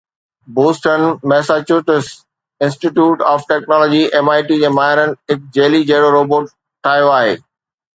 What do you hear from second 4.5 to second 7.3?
جي ماهرن هڪ جيلي جهڙو روبوٽ ٺاهيو